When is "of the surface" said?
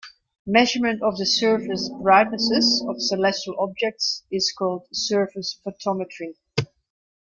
1.03-1.87